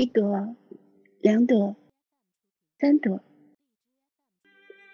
[0.00, 0.54] 一朵，
[1.20, 1.74] 两朵，
[2.78, 3.20] 三朵。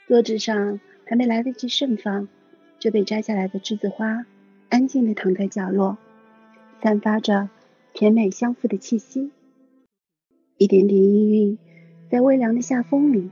[0.09, 2.27] 桌子上还没来得及盛放，
[2.79, 4.25] 就被摘下来的栀子花
[4.71, 5.99] 安静地躺在角落，
[6.83, 7.51] 散发着
[7.93, 9.31] 甜美相符的气息。
[10.57, 11.59] 一点点氤氲
[12.11, 13.31] 在微凉的夏风里，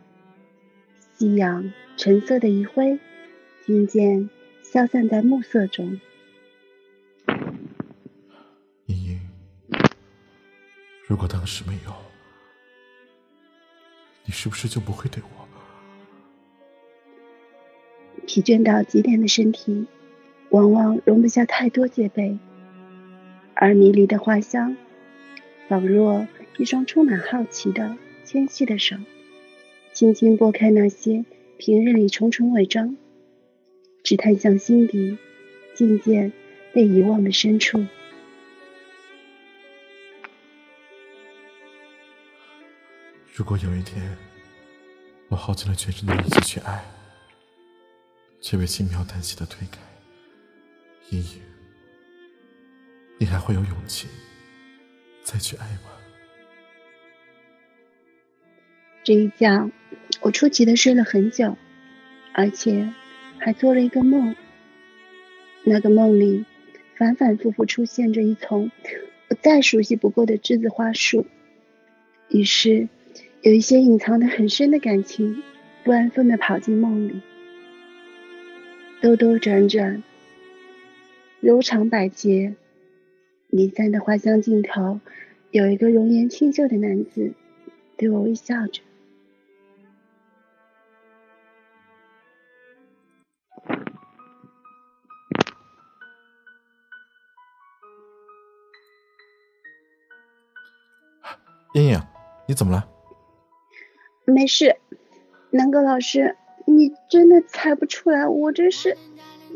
[1.15, 3.01] 夕阳橙色的余晖
[3.65, 4.29] 渐渐
[4.63, 5.99] 消散在暮色中。
[11.13, 11.93] 如果当时没有，
[14.25, 15.47] 你是不是就不会对我？
[18.27, 19.85] 疲倦到极点的身体，
[20.49, 22.39] 往往容不下太多戒备，
[23.53, 24.75] 而迷离的花香，
[25.69, 26.27] 仿若
[26.57, 28.97] 一双充满好奇的纤细的手，
[29.93, 31.27] 轻轻拨开那些
[31.59, 32.97] 平日里重重伪装，
[34.03, 35.19] 只探向心底
[35.75, 36.33] 渐渐
[36.73, 37.85] 被遗忘的深处。
[43.35, 44.15] 如果有一天，
[45.29, 46.85] 我耗尽了全身的力气去爱，
[48.43, 49.79] 却被轻描淡写的推开，
[51.09, 51.41] 茵茵，
[53.17, 54.07] 你还会有勇气
[55.25, 55.91] 再去爱吗？
[59.03, 59.71] 这一觉，
[60.21, 61.57] 我出奇的睡了很久，
[62.35, 62.93] 而且
[63.39, 64.37] 还做了一个梦。
[65.65, 66.45] 那个梦里，
[66.99, 68.71] 反反复复出现着一丛
[69.29, 71.27] 我再熟悉不过的栀子花树，
[72.29, 72.89] 于是
[73.43, 75.43] 有一些隐藏的很深的感情，
[75.83, 77.21] 不安分的跑进梦里，
[79.01, 80.01] 兜兜转转，
[81.41, 82.55] 柔肠百结，
[83.49, 85.01] 离散的花香尽头，
[85.51, 87.33] 有一个容颜清秀的男子
[87.97, 88.81] 对我微笑着。
[101.75, 102.01] 茵茵，
[102.47, 102.89] 你怎么了？
[104.33, 104.77] 没事，
[105.51, 108.97] 南哥老师，你真的猜不出来，我这是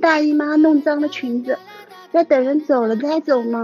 [0.01, 1.59] 大姨妈弄脏的裙子，
[2.13, 3.59] 在等人走了再走嘛。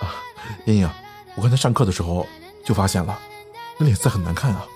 [0.00, 0.20] 啊，
[0.64, 0.88] 莹莹，
[1.36, 2.26] 我刚才上课的时候
[2.64, 3.18] 就发现了，
[3.78, 4.66] 你脸色很难看啊，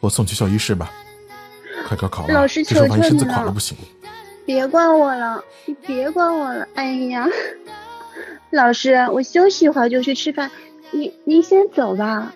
[0.00, 0.90] 我送去校医室吧。
[1.86, 3.78] 快高考了，老师求求你了，不行。
[4.44, 6.66] 别管我了，你别管我了。
[6.74, 7.28] 哎呀，
[8.50, 10.50] 老师，我休息一会儿就去吃饭。
[10.90, 12.32] 你您先走吧。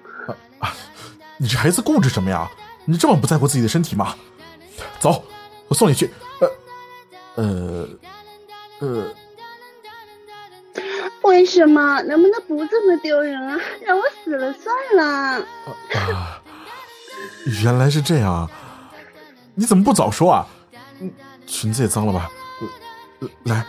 [0.61, 0.75] 啊，
[1.39, 2.49] 你这孩子固执什么呀？
[2.91, 4.17] 你这么不在乎自己的身体吗？
[4.99, 5.25] 走，
[5.69, 6.11] 我送你去。
[6.41, 6.51] 呃
[7.37, 7.89] 呃
[8.81, 9.15] 呃，
[11.23, 12.03] 为什么？
[12.03, 13.57] 能不能不这么丢人啊？
[13.87, 15.47] 让我死了算了。
[15.95, 16.43] 啊，
[17.63, 18.51] 原来是这样啊。
[19.55, 20.45] 你怎么不早说啊？
[21.47, 22.29] 裙子也脏了吧？
[23.45, 23.65] 来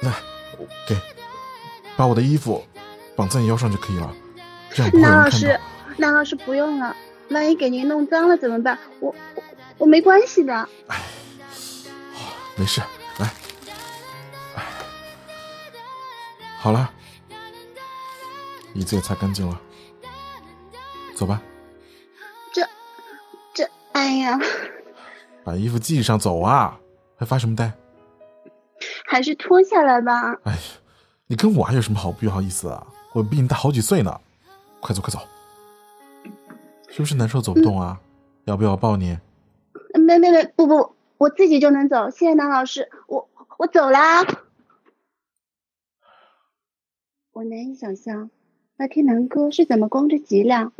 [0.00, 0.12] 来，
[0.86, 0.96] 给，
[1.96, 2.64] 把我的衣服。
[3.16, 4.12] 绑在你腰上就可以了，
[4.72, 5.60] 这样不会南老师，
[5.96, 6.96] 南老师不用了，
[7.34, 8.78] 万一给您弄脏了怎么办？
[9.00, 9.42] 我我
[9.78, 10.54] 我没关系的。
[10.86, 11.02] 哎，
[12.56, 12.80] 没事，
[13.18, 13.28] 来，
[14.54, 14.62] 哎，
[16.58, 16.90] 好了，
[18.72, 19.60] 椅子也擦干净了，
[21.14, 21.42] 走吧。
[22.52, 22.66] 这
[23.52, 24.38] 这，哎呀，
[25.42, 26.78] 把衣服系上走啊，
[27.18, 27.70] 还发什么呆？
[29.06, 30.34] 还是脱下来吧。
[30.44, 30.58] 哎呀，
[31.26, 32.86] 你跟我还有什么好不好意思啊？
[33.12, 34.20] 我比你大好几岁呢，
[34.80, 35.18] 快走快走，
[36.94, 38.00] 是不是难受走不动啊？
[38.44, 39.18] 要不要我抱你？
[39.94, 42.10] 没没没，不不，我自己就能走。
[42.10, 43.28] 谢谢南老师，我
[43.58, 44.22] 我走啦。
[47.32, 48.30] 我难以想象
[48.76, 50.72] 那天南哥是怎么光着脊梁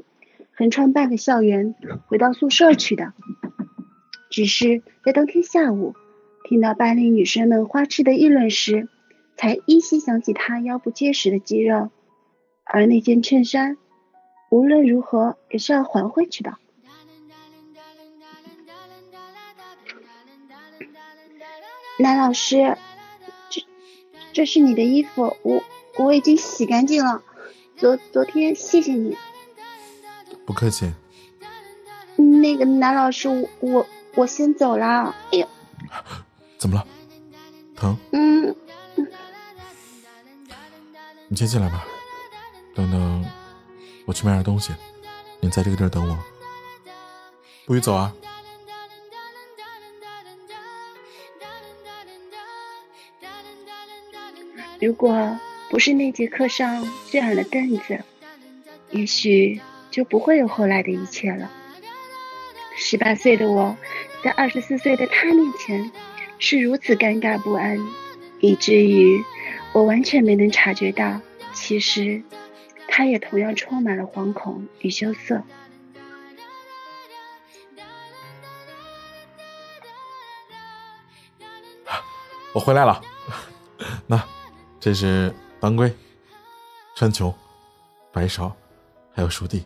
[0.53, 1.75] 横穿半个校园
[2.07, 3.13] 回到宿舍去的。
[4.31, 5.97] 只是在当天下午
[6.49, 8.89] 听到班里女生们花痴的议论时，
[9.37, 11.91] 才依稀想起他腰部结实的肌肉。
[12.63, 13.77] 而那件衬衫，
[14.55, 16.57] 无论如何也是要还回去的。
[21.99, 22.79] 男老师，
[23.51, 23.63] 这
[24.33, 25.65] 这是你的衣服，我
[25.99, 27.25] 我已经洗干净了。
[27.77, 29.19] 昨昨天谢谢你。
[30.47, 30.93] 不客气。
[32.15, 35.17] 那个男老师，我我我先走了。
[35.33, 35.49] 哎呦，
[36.59, 36.87] 怎么了？
[37.75, 37.97] 疼？
[38.13, 38.55] 嗯。
[41.27, 41.85] 你先进来吧。
[42.73, 43.25] 等等，
[44.07, 44.73] 我去买点东西，
[45.41, 46.19] 你在这个地儿等我，
[47.65, 48.15] 不许走啊！
[54.81, 55.39] 如果
[55.71, 58.05] 不是那节课上这样的凳子，
[58.91, 59.61] 也许
[59.91, 61.51] 就不会有后来的一切了。
[62.77, 63.75] 十八岁的我，
[64.23, 65.91] 在二十四岁的他面前，
[66.39, 67.79] 是如此尴尬不安，
[68.41, 69.25] 以至于
[69.73, 71.23] 我完全没能察觉到，
[71.55, 72.23] 其实。
[72.97, 75.43] 他也同样充满了惶恐与羞涩。
[82.53, 83.01] 我回来了，
[84.07, 84.25] 那
[84.79, 85.93] 这是当归、
[86.95, 87.35] 川穹、
[88.13, 88.53] 白芍，
[89.13, 89.65] 还有熟地。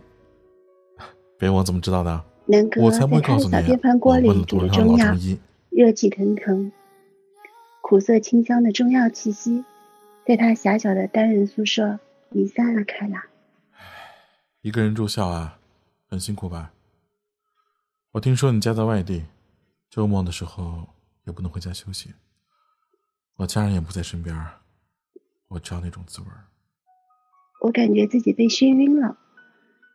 [1.39, 2.25] 别问我怎么知道的，
[2.81, 3.51] 我才不会告诉你。
[3.51, 5.15] 在他的小电饭锅里煮的中药，
[5.69, 6.73] 热气腾腾，
[7.83, 9.67] 苦涩清香的中药气息，
[10.27, 11.99] 在他狭小的单人宿舍
[12.31, 13.23] 弥散了开来。
[14.61, 15.59] 一个人住校啊，
[16.09, 16.73] 很辛苦吧？
[18.13, 19.25] 我听说你家在外地，
[19.89, 20.89] 周末的时候
[21.25, 22.15] 也不能回家休息。
[23.37, 24.37] 我家人也不在身边，
[25.49, 26.27] 我知道那种滋味
[27.61, 29.19] 我感觉自己被眩晕了，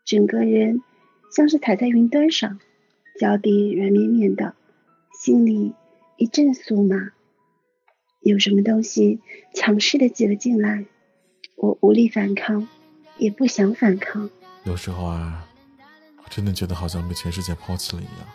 [0.05, 0.81] 整个人
[1.31, 2.59] 像是踩在云端上，
[3.19, 4.55] 脚底软绵绵的，
[5.21, 5.73] 心里
[6.17, 7.11] 一阵酥麻。
[8.21, 9.21] 有什么东西
[9.53, 10.85] 强势的挤了进来，
[11.55, 12.67] 我无力反抗，
[13.17, 14.29] 也不想反抗。
[14.63, 15.47] 有时候啊，
[16.17, 18.27] 我真的觉得好像被全世界抛弃了一样，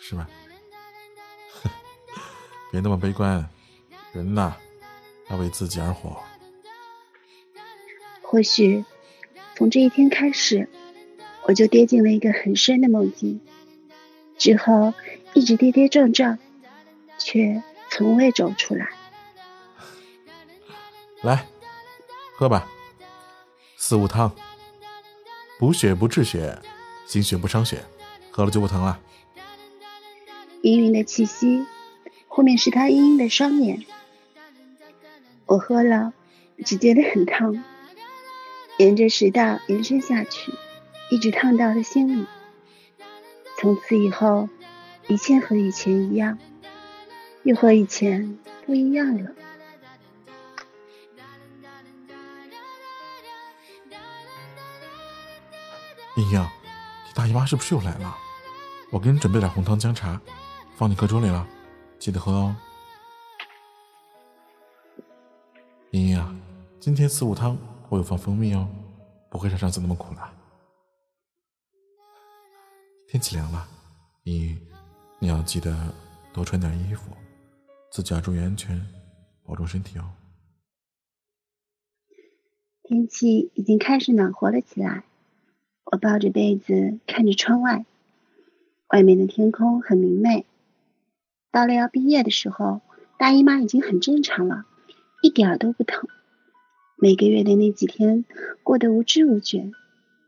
[0.00, 0.28] 是吧？
[2.70, 3.48] 别那么悲观。
[4.12, 4.54] 人呐，
[5.28, 6.18] 要为自己而活。
[8.22, 8.84] 或许
[9.54, 10.68] 从这一天开始，
[11.42, 13.40] 我就跌进了一个很深的梦境，
[14.38, 14.94] 之后
[15.34, 16.38] 一直跌跌撞撞，
[17.18, 18.88] 却从未走出来。
[21.22, 21.46] 来，
[22.38, 22.68] 喝吧，
[23.76, 24.30] 四物汤，
[25.58, 26.56] 补血不治血，
[27.04, 27.82] 心血不伤血，
[28.30, 29.00] 喝了就不疼了。
[30.62, 31.66] 氤氲的气息，
[32.28, 33.84] 后面是他阴阴的双眼。
[35.46, 36.12] 我喝了，
[36.64, 37.64] 只觉得很烫，
[38.76, 40.52] 沿着食道延伸下去，
[41.10, 42.26] 一直烫到了心里。
[43.58, 44.48] 从此以后，
[45.08, 46.38] 一切和以前一样，
[47.42, 49.32] 又和以前不一样了。
[56.18, 58.18] 莹莹，你大姨妈是不是又来了？
[58.90, 60.20] 我给你准备点红糖姜茶，
[60.74, 61.46] 放你课桌里了，
[61.96, 62.56] 记得喝哦。
[65.92, 66.34] 莹莹啊，
[66.80, 67.56] 今天四物汤
[67.88, 68.68] 我有放蜂蜜哦，
[69.30, 70.34] 不会像上次那么苦了。
[73.06, 73.68] 天气凉了，
[74.24, 74.58] 你
[75.20, 75.94] 你要记得
[76.32, 77.12] 多穿点衣服，
[77.92, 78.84] 自己要注意安全，
[79.44, 80.10] 保重身体哦。
[82.82, 85.04] 天气已经开始暖和了起来，
[85.90, 87.86] 我抱着被子看着窗外，
[88.88, 90.44] 外面的天空很明媚。
[91.50, 92.82] 到了要毕业的时候，
[93.16, 94.66] 大姨妈已经很正常了。
[95.22, 96.08] 一点都不疼，
[96.96, 98.26] 每个月的那几天
[98.62, 99.72] 过得无知无觉，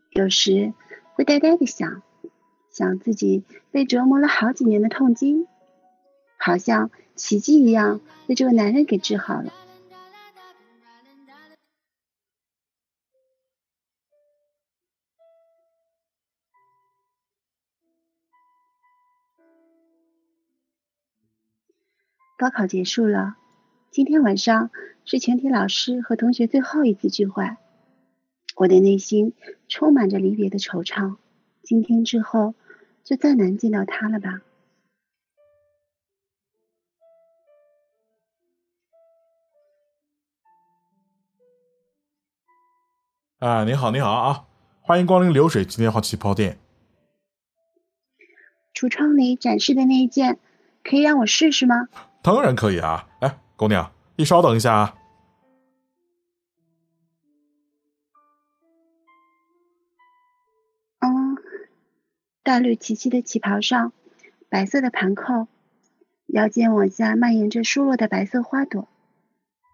[0.09, 0.73] 有时
[1.13, 2.01] 会呆呆的想，
[2.71, 5.45] 想自己被折磨了好几年的痛经，
[6.37, 9.53] 好像奇迹一样被这个男人给治好了。
[22.41, 23.35] 高考结束了。
[23.91, 24.71] 今天晚上
[25.05, 27.55] 是全体老师和同学最后一次聚会，
[28.55, 29.35] 我的内心
[29.67, 31.17] 充满着离别的惆怅。
[31.61, 32.55] 今天之后
[33.03, 34.41] 就再难见到他了吧？
[43.37, 44.47] 啊，你好，你好啊！
[44.81, 46.57] 欢迎光临流水机电话气泡店。
[48.73, 50.39] 橱窗里展示的那一件，
[50.83, 51.87] 可以让我试试吗？
[52.21, 53.07] 当然可以啊！
[53.19, 53.37] 哎。
[53.57, 54.95] 姑娘，你稍等一下啊。
[60.97, 61.37] 嗯，
[62.41, 63.93] 大绿齐膝的旗袍上，
[64.49, 65.47] 白色的盘扣，
[66.25, 68.87] 腰间往下蔓延着疏落的白色花朵。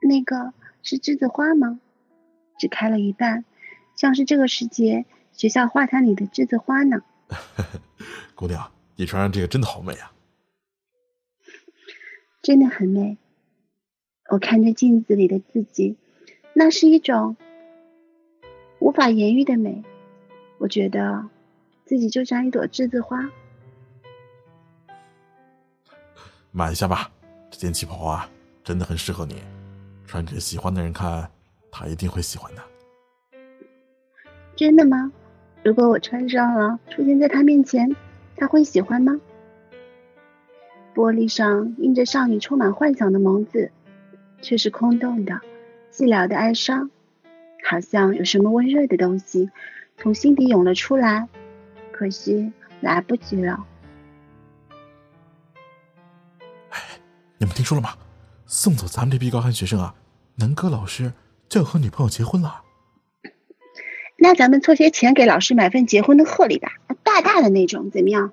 [0.01, 0.51] 那个
[0.83, 1.79] 是栀子花吗？
[2.59, 3.45] 只开了一半，
[3.95, 7.03] 像是这个时节学校花坛里的栀子花呢。
[8.35, 10.11] 姑娘，你穿上这个真的好美啊！
[12.47, 13.17] 真的很美。
[14.29, 15.97] 我看着镜子里的自己，
[16.53, 17.35] 那是一种
[18.79, 19.83] 无法言喻的美。
[20.57, 21.27] 我觉得
[21.83, 23.29] 自己就像一朵栀子花。
[26.51, 27.11] 买一下吧，
[27.51, 28.29] 这件旗袍啊，
[28.63, 29.35] 真的很适合你。
[30.05, 31.29] 穿给喜欢的人看，
[31.69, 32.63] 他一定会喜欢的。
[34.55, 35.11] 真的吗？
[35.65, 37.93] 如果我穿上了，出现在他面前，
[38.37, 39.19] 他会喜欢吗？
[40.97, 43.71] 玻璃上印着少女充满幻想的眸子。
[44.39, 45.41] 却是空洞的、
[45.91, 46.91] 寂寥的哀伤，
[47.67, 49.49] 好像有什么温热的东西
[49.97, 51.27] 从心底涌了出来，
[51.91, 53.65] 可惜来不及了。
[56.69, 56.79] 哎，
[57.39, 57.95] 你们听说了吗？
[58.45, 59.95] 送走咱们这批高寒学生啊，
[60.35, 61.11] 南哥老师
[61.49, 62.61] 就要和女朋友结婚了。
[64.19, 66.73] 那咱们凑些钱给老师买份结婚的贺礼吧，
[67.03, 68.31] 大大的那种，怎么样？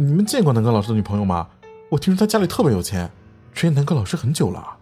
[0.00, 1.48] 你们见过南哥老师的女朋友吗？
[1.88, 3.10] 我听说他家里特别有钱，
[3.52, 4.78] 追南哥老师很久了。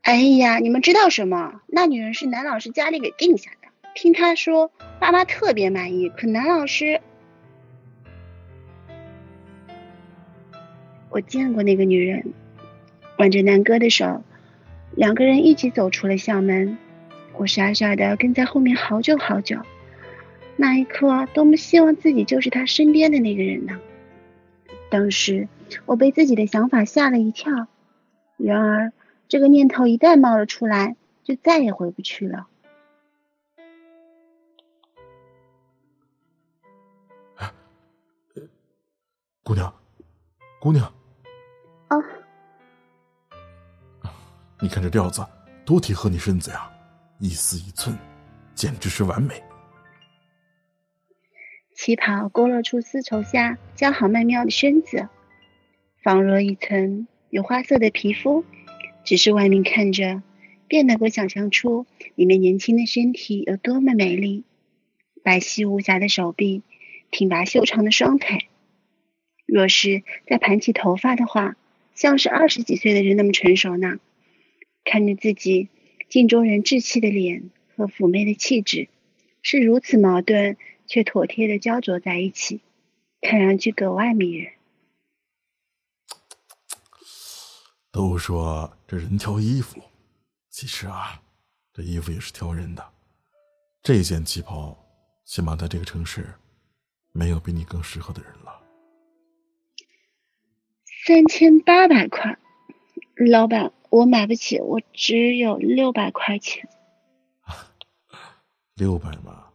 [0.00, 1.60] 哎呀，你们知道什么？
[1.68, 3.68] 那女人是南老师家里给定下的。
[3.94, 6.08] 听他说，爸妈特别满意。
[6.08, 7.00] 可南老师，
[11.08, 12.32] 我见过那个女人，
[13.18, 14.24] 挽着南哥的手，
[14.96, 16.76] 两个人一起走出了校门。
[17.34, 19.56] 我傻傻的跟在后面好久好久。
[20.56, 23.80] 那一刻，多么希望自己就是他身边的那个人呢？
[24.90, 25.48] 当时
[25.86, 27.66] 我被自己的想法吓了一跳。
[28.36, 28.92] 然而，
[29.28, 32.48] 这个念头一旦冒了出来，就再也回不去了。
[39.42, 39.74] 姑娘，
[40.60, 40.92] 姑娘，
[41.88, 41.96] 啊，
[44.60, 45.24] 你看这料子
[45.64, 46.70] 多贴合你身子呀，
[47.18, 47.96] 一丝一寸，
[48.54, 49.42] 简直是完美。
[51.74, 55.08] 旗袍勾勒出丝绸下姣好曼妙的身子，
[56.02, 58.44] 仿若一层有花色的皮肤，
[59.04, 60.22] 只是外面看着，
[60.68, 64.44] 便能够想象出里面年轻的身体有多么美丽。
[65.24, 66.62] 白皙无瑕的手臂，
[67.10, 68.46] 挺拔修长的双腿。
[69.46, 71.56] 若是再盘起头发的话，
[71.94, 73.98] 像是二十几岁的人那么成熟呢。
[74.84, 75.68] 看着自己
[76.08, 78.88] 镜中人稚气的脸和妩媚的气质，
[79.42, 80.56] 是如此矛盾
[80.92, 82.60] 却妥帖的焦灼在一起，
[83.22, 84.52] 看上去格外迷人。
[87.90, 89.80] 都说这人挑衣服，
[90.50, 91.22] 其实啊，
[91.72, 92.86] 这衣服也是挑人的。
[93.82, 94.76] 这件旗袍，
[95.24, 96.34] 起码在这个城市，
[97.12, 98.60] 没有比你更适合的人了。
[101.06, 102.38] 三千八百块，
[103.16, 106.68] 老板，我买不起，我只有六百块钱。
[108.76, 109.51] 六百吗？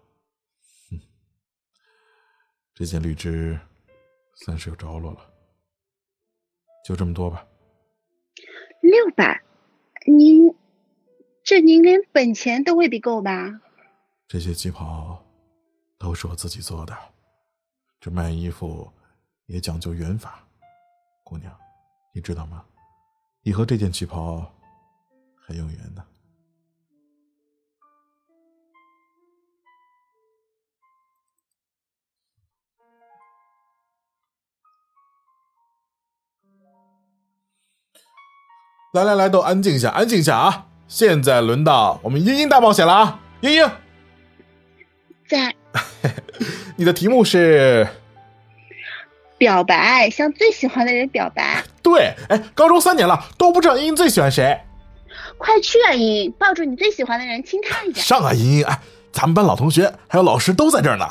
[2.78, 3.60] 哼，这件绿织
[4.36, 5.20] 算是有着落了，
[6.86, 7.46] 就这么多吧。
[8.82, 9.44] 六百？
[10.06, 10.56] 您
[11.44, 13.60] 这您连本钱都未必够吧？
[14.28, 15.26] 这些旗袍
[15.98, 16.96] 都是我自己做的，
[18.00, 18.92] 这卖衣服
[19.48, 20.48] 也讲究缘法。
[21.24, 21.52] 姑娘，
[22.14, 22.64] 你知道吗？
[23.42, 24.54] 你和这件旗袍
[25.36, 26.06] 很有缘呢。
[38.94, 40.66] 来来来，都安静一下，安静一下啊！
[40.88, 43.20] 现在轮到我们英英大冒险了啊！
[43.42, 43.70] 英英，
[45.28, 45.54] 在。
[46.78, 47.86] 你的题目是。
[49.38, 51.64] 表白，向最喜欢的人表白。
[51.84, 54.58] 对，哎，高中三年了都不知道英英最喜欢谁。
[55.38, 58.02] 快去啊，茵茵，抱住你最喜欢的人，亲他一下。
[58.02, 58.80] 上啊，茵茵，哎，
[59.12, 61.06] 咱们班老同学还有老师都在这儿呢。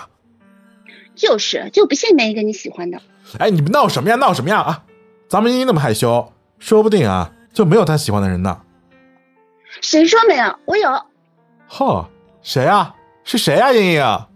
[1.14, 3.00] 就是，就不信没一个你喜欢的。
[3.38, 4.16] 哎，你们闹什么呀？
[4.16, 4.60] 闹什么呀？
[4.60, 4.84] 啊，
[5.28, 8.60] 咱们茵茵那么害羞，说不定啊就没有他喜欢的人呢。
[9.80, 10.58] 谁说没有？
[10.66, 10.90] 我有。
[11.66, 12.10] 哈，
[12.42, 12.94] 谁啊？
[13.24, 13.72] 是谁啊？
[13.72, 14.26] 茵茵。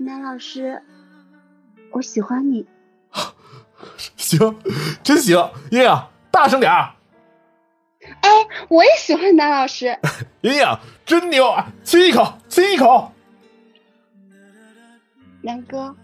[0.00, 0.82] 南老师，
[1.92, 2.66] 我喜欢你。
[4.18, 4.54] 行，
[5.02, 6.92] 真行，英英，大声点儿。
[8.20, 8.28] 哎，
[8.68, 9.98] 我也喜欢南老师。
[10.42, 11.72] 英英，真牛啊！
[11.82, 13.10] 亲一口，亲一口。
[15.40, 15.96] 南哥，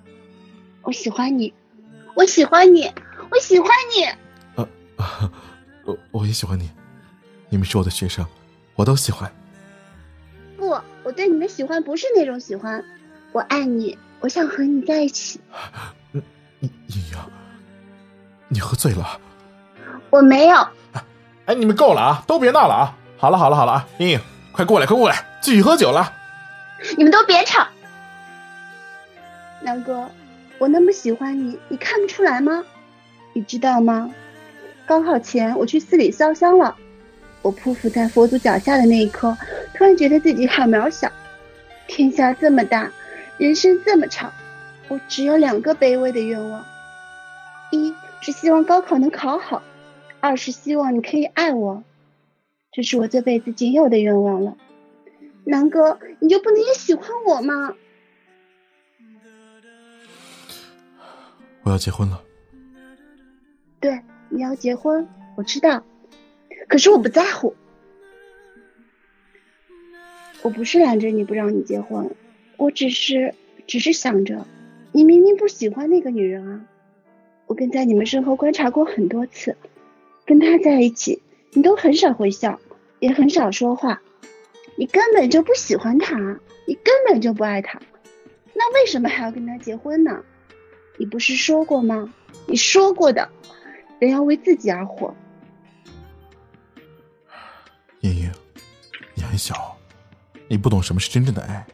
[0.80, 1.52] 我喜欢你，
[2.14, 2.90] 我喜欢你，
[3.30, 4.04] 我喜欢你。
[4.56, 4.68] 呃，
[5.84, 6.70] 我我也喜欢你。
[7.48, 8.26] 你们是我的学生，
[8.74, 9.32] 我都喜欢。
[10.56, 12.84] 不，我对你的喜欢不是那种喜欢。
[13.32, 15.40] 我爱你，我想和你在一起。
[16.12, 16.22] 嗯，
[16.60, 17.18] 莹莹，
[18.48, 19.20] 你喝醉了？
[20.10, 20.56] 我没有。
[21.46, 22.96] 哎，你们够了啊，都别闹了啊！
[23.16, 24.20] 好了好了好了啊，莹莹，
[24.52, 26.12] 快过来快过来，继续喝酒了。
[26.96, 27.66] 你们都别吵。
[29.62, 30.10] 南哥，
[30.58, 32.64] 我那么喜欢你，你看不出来吗？
[33.38, 34.12] 你知道吗？
[34.84, 36.76] 高考前我去寺里烧香了，
[37.40, 39.38] 我匍匐在佛祖脚下的那一刻，
[39.74, 41.08] 突然觉得自己好渺小。
[41.86, 42.90] 天下这么大。
[43.38, 44.32] 人生这么长，
[44.88, 46.64] 我只有两个卑微的愿望：
[47.70, 49.62] 一是希望高考能考好，
[50.18, 51.84] 二是希望你可以爱我。
[52.72, 54.56] 这是我这辈子仅有的愿望了。
[55.44, 57.76] 南哥，你就不能也喜欢我吗？
[61.62, 62.24] 我要结婚了。
[63.80, 65.84] 对，你要结婚，我知道，
[66.68, 67.54] 可是我不在乎。
[70.42, 72.10] 我不是拦着你不让你结婚。
[72.56, 73.34] 我只是，
[73.66, 74.46] 只是想着，
[74.92, 76.64] 你明明不喜欢那个女人啊！
[77.46, 79.56] 我跟在你们身后观察过很多次，
[80.26, 82.60] 跟她在一起，你都很少会笑，
[82.98, 84.02] 也很少说话。
[84.76, 86.16] 你根本就不喜欢他，
[86.66, 87.80] 你根本就不爱他，
[88.54, 90.24] 那为什么还要跟他结婚呢？
[90.98, 92.12] 你不是说过吗？
[92.46, 93.28] 你说过的，
[93.98, 95.14] 人要为自己而活。
[98.00, 98.32] 莹莹，
[99.14, 99.76] 你还小，
[100.48, 101.66] 你不懂什么是真正的爱。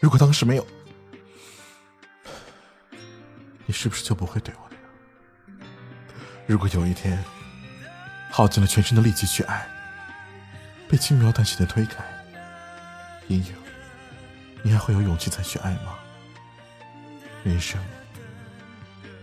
[0.00, 0.66] 如果当时没有，
[3.66, 5.68] 你是不是就不会对我那样？
[6.46, 7.22] 如果有一天
[8.30, 9.68] 耗尽了全身的力气去爱。
[10.90, 12.02] 被轻描淡写的推开，
[13.26, 13.54] 莹莹，
[14.62, 15.98] 你还会有勇气再去爱吗？
[17.44, 17.78] 人生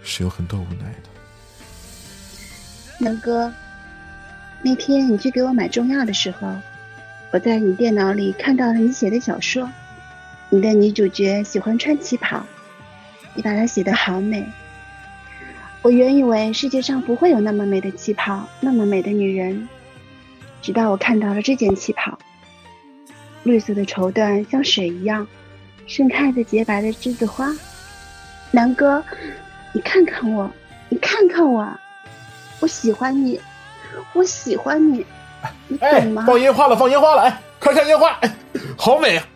[0.03, 1.09] 是有很多无奈的。
[2.97, 3.51] 南哥，
[4.61, 6.47] 那天你去给我买中药的时候，
[7.31, 9.69] 我在你电脑里看到了你写的小说，
[10.49, 12.45] 你的女主角喜欢穿旗袍，
[13.33, 14.45] 你把它写得好美。
[15.81, 19.67] 我原以为世界上不会有那么美的旗袍，那么美的女人。
[20.61, 22.17] 直到我看到了这件旗袍，
[23.43, 25.27] 绿色的绸缎像水一样
[25.85, 27.53] 盛开着洁白的栀子花。
[28.51, 29.03] 南哥，
[29.73, 30.49] 你看看我，
[30.89, 31.77] 你看看我，
[32.62, 33.39] 我喜欢你，
[34.13, 35.05] 我喜欢你，
[35.67, 36.25] 你懂吗？
[36.25, 37.21] 放烟花了，放烟花了！
[37.21, 38.35] 哎，快看烟花，哎，
[38.77, 39.27] 好美啊！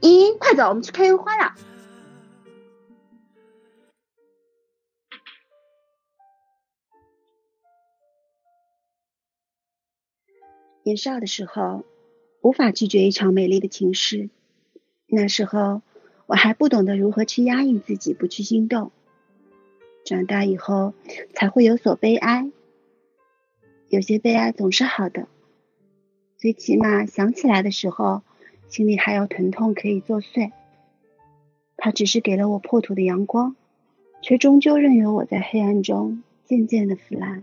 [0.00, 1.54] 咦，快走，我们去看烟花了。
[10.82, 11.84] 年少的时候，
[12.42, 14.30] 无法拒绝一场美丽的情诗。
[15.06, 15.82] 那时候，
[16.26, 18.92] 我还不懂得如何去压抑自己，不去心动。
[20.04, 20.94] 长大以后，
[21.34, 22.50] 才会有所悲哀。
[23.88, 25.28] 有些悲哀总是好的，
[26.36, 28.22] 最起码想起来的时候，
[28.68, 30.52] 心里还有疼痛可以作祟。
[31.76, 33.56] 它只是给了我破土的阳光，
[34.22, 37.42] 却终究任由我在黑暗中渐渐的腐烂。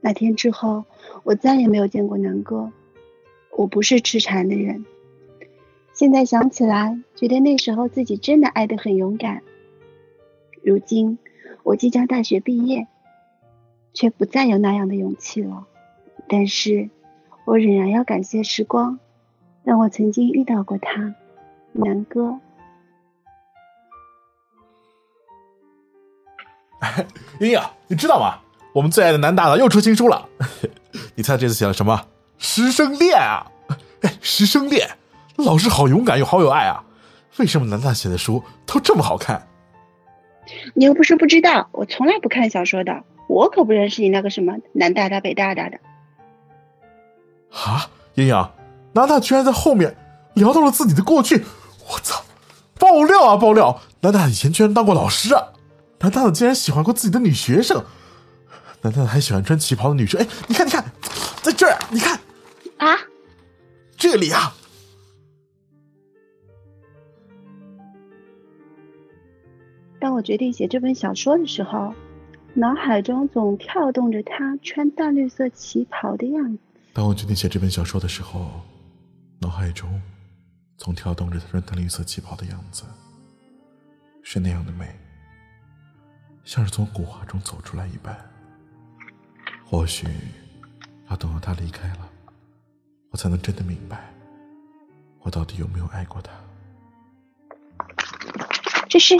[0.00, 0.84] 那天之后，
[1.24, 2.72] 我再也没有见过南哥。
[3.56, 4.86] 我不是痴缠的人。
[5.92, 9.42] 现在想起来，觉得那时候自己真的爱得很勇敢。
[10.62, 11.18] 如今，
[11.62, 12.86] 我即将大学毕业，
[13.92, 15.66] 却不再有那样的勇气了。
[16.28, 16.90] 但是，
[17.44, 18.98] 我仍然要感谢时光，
[19.64, 21.14] 让我曾经遇到过他，
[21.72, 22.38] 南哥。
[27.40, 28.40] 英英，你知道吗？
[28.72, 30.28] 我们最爱的南大佬又出新书了，
[31.16, 32.06] 你猜这次写了什么？
[32.38, 33.44] 师生恋啊！
[34.02, 34.88] 哎，师生恋，
[35.36, 36.84] 老师好勇敢又好有爱啊！
[37.38, 39.46] 为什么南大写的书都这么好看？
[40.74, 45.78] 你又不是不知道，我从来不看小说的，我可不认识你那个什么南大大北大大的。
[47.52, 48.52] 啊，阴阳，
[48.92, 49.96] 南大居然在后面
[50.34, 51.44] 聊到了自己的过去，
[51.88, 52.22] 我操！
[52.78, 53.80] 爆料啊爆料！
[54.00, 55.48] 南大以前居然当过老师啊！
[55.98, 57.84] 南大竟然喜欢过自己的女学生！
[58.80, 60.18] 南大还喜欢穿旗袍的女生？
[60.18, 60.82] 哎，你看，你看，
[61.42, 62.18] 在这儿，你看，
[62.78, 62.96] 啊，
[63.98, 64.54] 这里啊。
[70.00, 71.94] 当我决定写这本小说的时候，
[72.54, 76.58] 脑海中总跳动着他穿淡绿色旗袍的样子。
[76.94, 78.50] 当我决定写这本小说的时候，
[79.40, 80.00] 脑海中
[80.78, 82.84] 总跳动着他穿淡绿色旗袍的样子，
[84.22, 84.88] 是那样的美，
[86.44, 88.16] 像是从古画中走出来一般。
[89.66, 90.06] 或许
[91.10, 92.08] 要等到他离开了，
[93.10, 94.12] 我才能真的明白，
[95.20, 96.32] 我到底有没有爱过他。
[98.88, 99.14] 这是，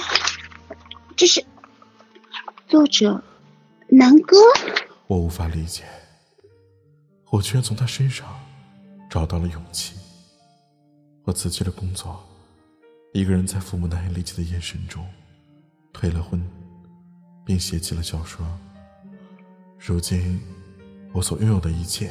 [1.20, 1.44] 这是
[2.66, 3.22] 作者
[3.90, 4.38] 南哥。
[5.06, 5.84] 我无法理解，
[7.28, 8.26] 我居然从他身上
[9.10, 9.96] 找到了勇气。
[11.24, 12.26] 我辞去了工作，
[13.12, 15.06] 一个人在父母难以理解的眼神中
[15.92, 16.42] 退了婚，
[17.44, 18.42] 并写起了小说。
[19.78, 20.40] 如今，
[21.12, 22.10] 我所拥有的一切，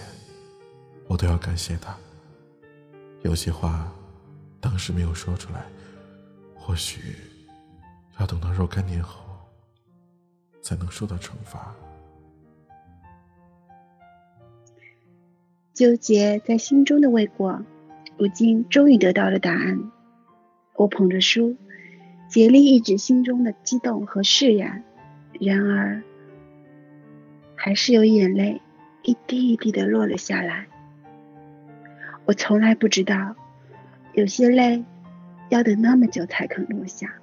[1.08, 1.98] 我都要感谢他。
[3.24, 3.92] 有些话，
[4.62, 5.66] 当时没有说出来，
[6.56, 7.16] 或许
[8.20, 9.24] 要等到若干年后，
[10.62, 11.74] 才能受到惩罚。
[15.74, 17.64] 纠结在心中的未果，
[18.18, 19.92] 如今终于得到了答案。
[20.76, 21.56] 我捧着书，
[22.28, 24.84] 竭力抑制心中的激动和释然。
[25.40, 26.04] 然而。
[27.62, 28.62] 还是有眼泪
[29.04, 30.68] 一滴一滴的落了下来。
[32.24, 33.36] 我从来不知道，
[34.14, 34.86] 有些泪
[35.50, 37.19] 要等那么久才肯落下。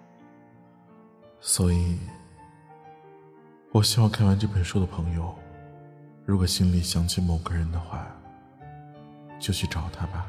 [1.48, 1.96] 所以，
[3.70, 5.32] 我希望看完这本书的朋友，
[6.24, 8.04] 如果心里想起某个人的话，
[9.38, 10.26] 就去找他吧。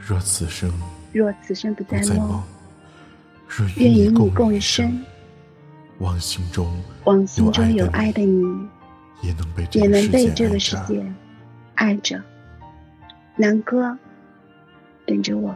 [0.00, 0.72] 若此生
[1.12, 2.42] 若此生不再梦，
[3.46, 5.04] 若愿与你共一生。
[5.98, 6.66] 往心中，
[7.04, 8.66] 往心中有爱的你，
[9.20, 11.04] 也能被也能被这个世界
[11.74, 12.18] 爱着。
[13.36, 13.94] 南哥，
[15.06, 15.54] 等着我。